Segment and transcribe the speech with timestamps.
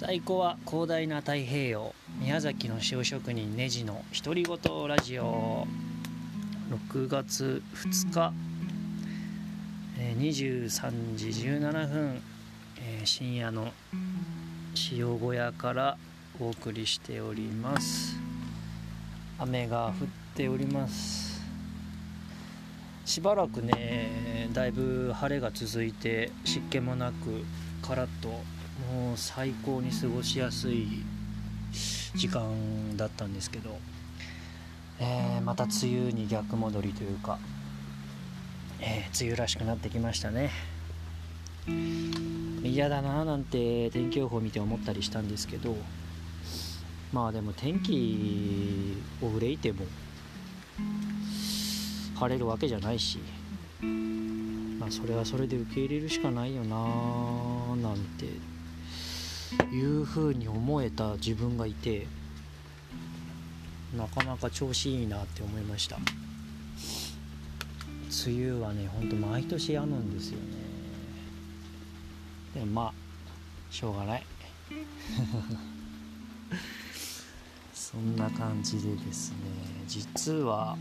[0.00, 5.66] 最高は広大な太平洋宮崎の塩職人ネジの独り言ラジオ。
[6.92, 8.32] 6月2日
[9.98, 12.22] 23時17分
[13.02, 13.72] 深夜の
[14.92, 15.98] 塩小屋から
[16.38, 18.14] お送りしております。
[19.40, 21.42] 雨が降っております。
[23.04, 27.44] しばらくねだいぶ晴れが続いて湿気もなく
[27.82, 31.02] カラッともう最高に過ごしやすい
[32.14, 33.78] 時間だったんですけど、
[35.00, 37.38] えー、また梅雨に逆戻りというか、
[38.80, 40.50] えー、梅雨らしくなってきましたね。
[42.62, 45.76] 嫌だななんて天気予報見て思ったりしたんですけど。
[47.12, 49.86] まあでも天気を憂いても
[52.16, 53.18] 晴れるわけじゃないし。
[54.78, 56.76] まあそれはそれで受け入れるしかないよな
[57.76, 58.26] なんて
[59.72, 62.06] いうふうに思えた自分がいて
[63.96, 65.98] なかなか調子いいなって思いました。
[68.26, 70.44] 梅雨はねほんと毎年病むんですよね。
[72.54, 72.92] でもまあ
[73.70, 74.26] しょうがない。
[77.74, 79.36] そんな感じでですね
[79.86, 80.76] 実は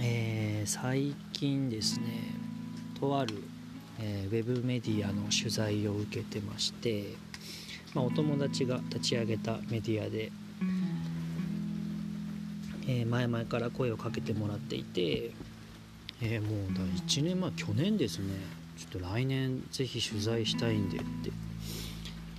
[0.00, 2.06] えー、最近ですね
[3.00, 3.42] とある
[4.00, 7.04] えー、ウェブメディアの取材を受けてまして、
[7.94, 10.30] まあ、お友達が立ち上げたメディアで、
[12.86, 15.32] えー、前々から声をかけてもらっていて、
[16.22, 18.34] えー、もうだ1年前去年ですね。
[18.76, 21.32] ちょっと来年ぜひ取材したいんでって。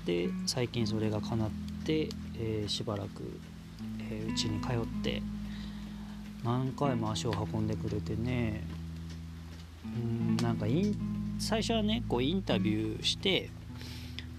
[0.06, 1.50] で最近それが叶っ
[1.86, 5.22] て、えしばらくうち、えー、に通って
[6.44, 8.64] 何回も足を運んでくれてね
[9.98, 13.50] うんなんかイン最初はねこうインタビューして、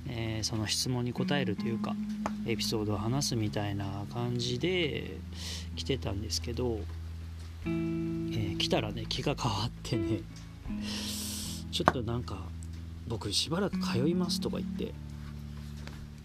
[0.09, 1.95] えー、その質問に答えるというか
[2.47, 5.19] エピソードを話すみたいな感じで
[5.77, 6.79] 来てたんですけど、
[7.65, 10.21] えー、来たらね気が変わってね
[11.73, 12.45] ちょっとなんか
[13.09, 14.93] 僕しばらく通いますとか言って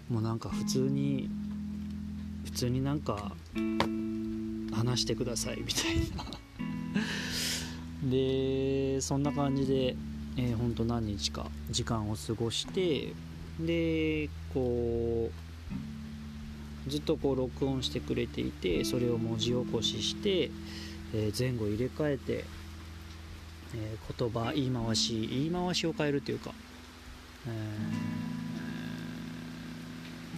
[0.09, 1.29] もうなんか普通に
[2.43, 3.33] 普通になんか
[4.73, 6.25] 話してくださいみたいな。
[8.05, 9.95] でそんな感じで
[10.37, 13.13] えー、ほんと何日か時間を過ごして
[13.59, 15.29] でこ
[16.87, 20.51] うずっとこう録音してくれていてそれを文字起こしして、
[21.13, 22.45] えー、前後入れ替えて、
[23.75, 26.51] えー、言葉言い回し言い回しを変えるというか、
[27.47, 27.51] え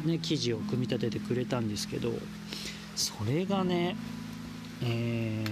[0.06, 2.12] ー、ね、記事を組み立ててくれたんですけど
[2.96, 3.96] それがね、
[4.84, 5.44] え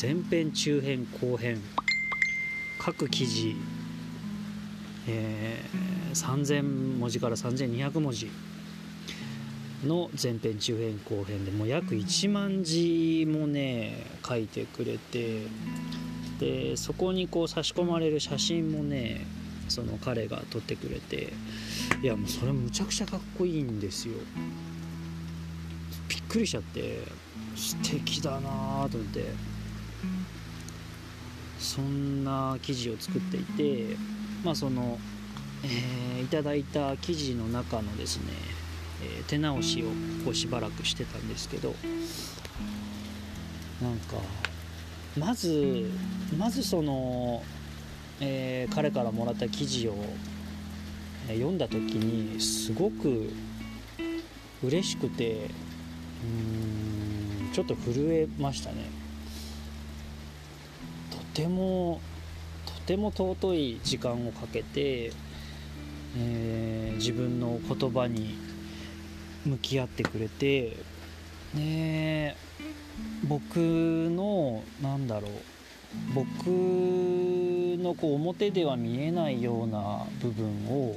[0.00, 1.60] 前編中編後編。
[2.84, 3.56] 各記事、
[5.08, 8.30] えー、3000文字から3200文字
[9.86, 15.46] の前編中編後編でもう約1万字もね書いてくれて
[16.38, 19.26] でそこにこう差し込まれる写真もね
[19.68, 21.32] その彼が撮ってくれて
[22.02, 24.14] いやもうそれむちゃくちゃかっこいいんですよ。
[26.06, 26.98] びっくりしちゃって
[27.56, 29.53] 素敵だなと思って。
[31.64, 33.96] そんな記事を作っていて
[34.44, 34.98] まあその、
[35.64, 38.24] えー、いただいた記事の中のですね、
[39.02, 39.92] えー、手直しをこ
[40.26, 41.74] こしばらくしてたんですけど
[43.80, 44.16] なんか
[45.16, 45.90] まず
[46.36, 47.42] まずその、
[48.20, 49.94] えー、彼からもらった記事を
[51.28, 53.32] 読んだ時にすごく
[54.62, 55.48] 嬉しくて
[56.22, 59.03] うんちょっと震えましたね。
[61.34, 62.00] ても
[62.64, 65.12] とても尊い時間をかけて、
[66.16, 68.38] えー、自分の言葉に
[69.44, 70.76] 向き合ってくれて
[71.54, 72.36] ね
[73.28, 75.30] 僕のなんだろう
[76.14, 76.46] 僕
[77.82, 80.96] のこう表では見えないような部分を、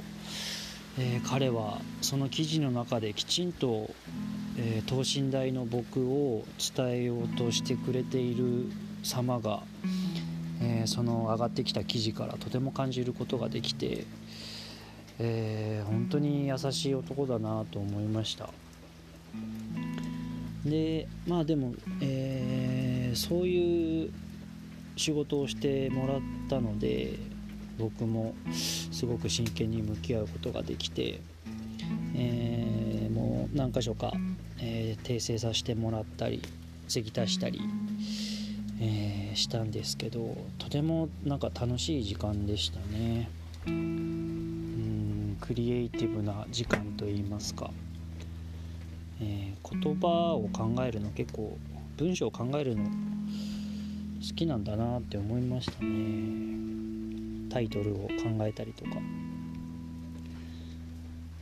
[0.98, 3.90] えー、彼はその記事の中できちんと、
[4.56, 6.44] えー、等身大の僕を
[6.76, 8.70] 伝えようとしてくれている
[9.02, 9.62] 様が
[10.68, 14.04] えー、その上がってきた記事からとても感じることができて、
[15.18, 18.50] えー、本当に優しい男だなと思いました。
[20.64, 24.10] でまあでも、えー、そういう
[24.96, 26.20] 仕事をしてもらっ
[26.50, 27.14] たので
[27.78, 31.20] 僕もすごく真剣に向き合うことができて、
[32.14, 34.12] えー、もう何箇所か、
[34.60, 36.42] えー、訂正させてもらったり
[36.88, 37.60] 継ぎ足したり
[38.80, 43.28] えー、したんですけどとてもなんか楽しい時間でしたね。
[43.66, 47.70] うんクリエイティブな時間といいますか、
[49.20, 51.56] えー、言葉を考えるの結構
[51.96, 52.90] 文章を考えるの好
[54.34, 56.58] きなんだなって思いましたね。
[57.50, 58.10] タイトルを考
[58.42, 58.90] えたりとか。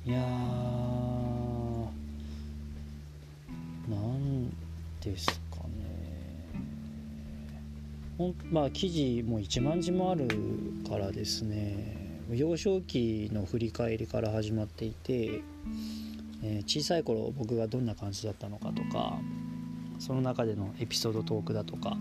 [0.06, 0.22] いやー
[3.90, 4.50] なん
[5.00, 5.45] ですか
[8.18, 10.28] ほんまあ記事も1万字もある
[10.88, 12.06] からですね。
[12.30, 15.42] 幼少期の振り返りから始まっていて、
[16.42, 19.18] えー、小さい頃僕がどんな感じだったのかとか
[20.00, 21.96] その中でのエピソードトークだとか、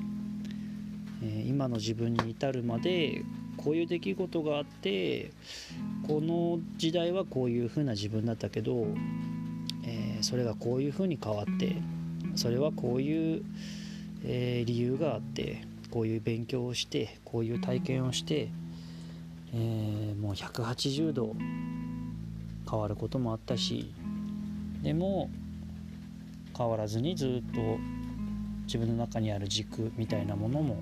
[1.24, 3.22] えー、今の自分に至るまで
[3.58, 5.32] こういう出来事があって
[6.08, 8.88] この時代はこういう風な自分だったけど、
[9.86, 11.76] えー、それがこういう風に変わって
[12.36, 13.44] それはこういう、
[14.24, 15.62] えー、理由があって
[15.96, 18.50] こういう勉強をしてこういう体験をして、
[19.54, 21.34] えー、もう180度
[22.70, 23.94] 変わることもあったし
[24.84, 25.30] でも
[26.58, 27.62] 変わらずにずっと
[28.66, 30.78] 自分の中にある軸みたいなものも、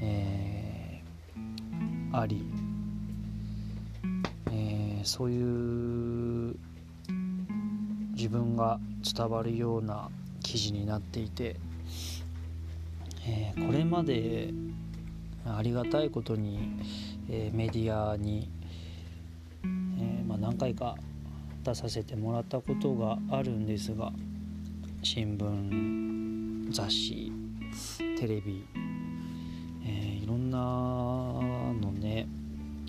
[0.00, 2.44] えー、あり、
[4.52, 6.54] えー、そういう
[8.14, 10.10] 自分が伝わるような
[10.44, 11.56] 記事になっていて、
[13.26, 14.52] えー、これまで
[15.44, 16.72] ありがたいことに、
[17.30, 18.50] えー、メディアに、
[19.64, 20.96] えー、まあ、何回か
[21.64, 24.12] 出させてもらったことがあるんですが
[25.02, 27.32] 新聞雑誌
[28.18, 28.64] テレビ、
[29.84, 32.26] え、いろんなのね、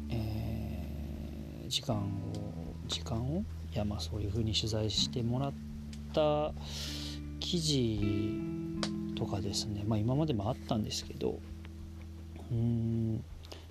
[0.09, 3.43] え、時間を時間を
[3.73, 5.53] いやまあそういうふうに取材してもらっ
[6.13, 6.51] た
[7.39, 8.53] 記事
[9.15, 9.83] とかですね。
[9.87, 11.39] まあ今までもあったんですけど。
[12.51, 13.23] うん。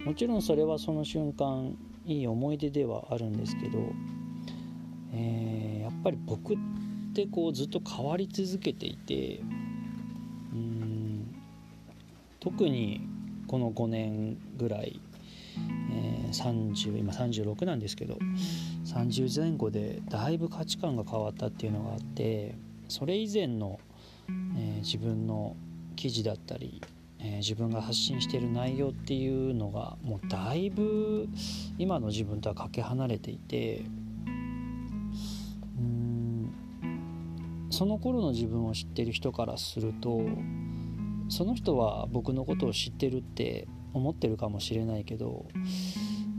[0.05, 3.79] もちろんそれはその瞬間いい思い出ではあるんですけど、
[5.13, 6.59] えー、やっぱり僕っ
[7.15, 9.41] てこうずっと変わり続けていて。
[10.53, 11.35] うん。
[12.41, 13.01] 特に
[13.47, 15.01] この5年ぐらい、
[15.93, 18.19] えー、30今36なんですけど。
[18.85, 22.55] 30前後でだいぶ価値観が変わったっていうのがあって。
[22.93, 23.81] それ以前の、
[24.29, 25.57] え、自分の
[25.97, 26.83] 記事だったり、
[27.19, 31.29] え、自分が発信してる内容っていうのがもうだいぶ
[31.79, 33.85] 今の自分とはかけ離れていて
[35.79, 36.53] うん
[37.71, 40.23] その頃の自分を知ってる人からすると
[41.29, 45.47] その人は僕のことを知ってるって思ってるかもしれないけど、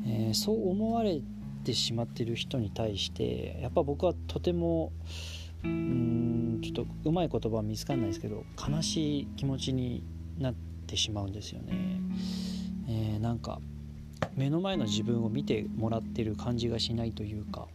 [0.05, 1.21] えー、そう思われ
[1.63, 4.91] てしまってる人に対してやっぱ僕はとても
[5.63, 10.03] うんちょっとうまい言葉は見つかんないですけど悲しい気持ちに
[10.39, 10.53] なっ
[10.87, 11.99] てしまうんですよね。
[12.87, 13.59] えー、なんか
[14.35, 17.67] 目の前の自分を見てもらってる感じがしないというか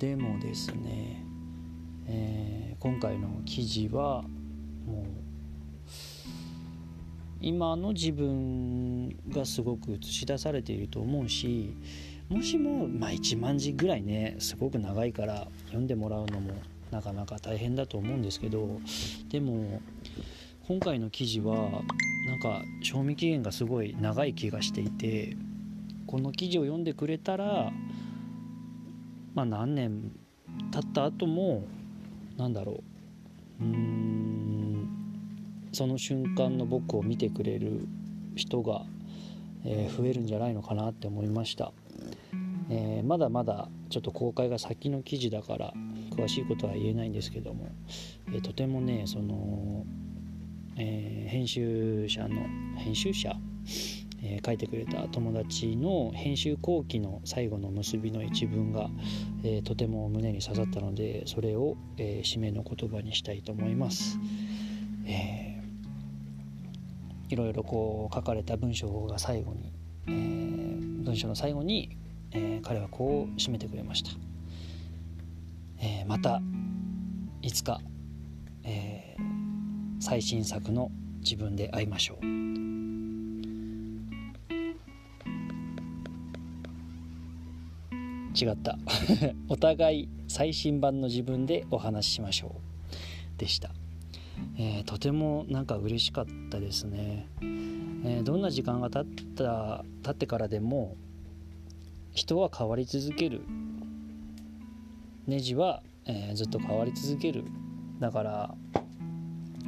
[0.00, 1.22] でもですね、
[2.06, 4.22] えー、今回の記事は
[4.86, 5.04] もう
[7.42, 11.74] 今の自分がすごく映し出されていると思うし
[12.30, 16.52] もしも、まあ、1万字ぐらいねすごく長いから読んでもらうのも
[16.90, 18.80] なかなか大変だと思うんですけど
[19.28, 19.82] でも
[20.66, 21.54] 今回の記事は
[22.26, 25.36] なんか賞味期限がすごい長い気がしていて
[26.06, 27.70] この記事を読んでくれたら
[29.34, 30.10] まあ、何年
[30.72, 31.64] 経った後も
[32.36, 32.82] なんだろ
[33.60, 34.88] ううん
[35.72, 37.86] その瞬間の僕を見てくれる
[38.34, 38.82] 人が、
[39.64, 41.72] えー、増えるんじゃないのかなって思いました、
[42.70, 45.72] えー、まだまだちょっと公開が先の記事だから
[46.10, 47.70] 詳しいことは言えないんですけども、
[48.28, 49.84] えー、とてもねその、
[50.76, 53.36] え編集者の編集者？
[54.22, 58.90] え、書いてくれた友達の編集後期の最後の結びの一文が、
[59.42, 64.18] え、とても胸に刺さったのでそれを、え、締めの言葉にしたいと思います。
[65.06, 65.39] えー、
[67.30, 69.72] いろいろこう書かれた文章が最後に、
[70.08, 71.96] えー、文章の最後に、
[72.32, 74.10] えー、彼はこう締めてくれました。
[75.78, 76.42] えー、また
[77.40, 77.80] いつか、
[78.64, 82.26] えー、最新作の自分で会いましょう。
[88.40, 88.78] 違った
[89.48, 92.54] お互い最新版の自分でお話ししましょ
[93.36, 93.70] うでした、
[94.56, 100.96] えー、とてもなんか嬉しかったですね、えー、どんな時間が経った経ってからでも
[102.12, 103.42] 人は変わり続ける。
[105.26, 107.44] ネジは、えー、ずっと変わり続ける。
[108.00, 108.54] だから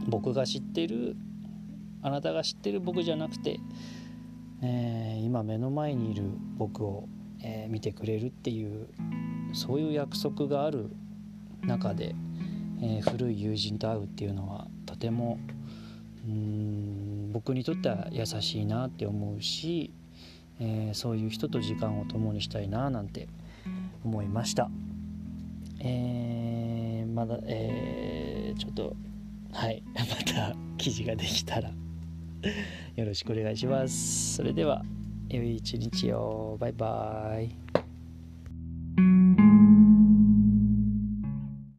[0.09, 1.17] 僕が知ってる
[2.03, 3.61] あなたが知ってる僕じゃなくて、
[4.61, 6.25] え、今目の前にいる
[6.57, 7.09] 僕を、
[7.41, 8.89] え、見てくれるっていう
[9.53, 10.91] そういう約束がある
[11.63, 12.17] 中で、
[12.83, 15.39] えー、古い友人と会うっていうのはとても
[16.27, 19.91] うん僕にとっては優しいなって思うし、
[20.61, 23.29] えそういう人と時間を共にしたいななんて
[24.05, 24.69] 思いました。
[25.81, 28.95] えーまだ、えーちょっと
[29.53, 31.71] はい また記事ができたら
[32.97, 34.35] よろしくお願いします。
[34.37, 34.85] それでは
[35.29, 36.57] 良い一日を。
[36.61, 37.82] バイバーイ。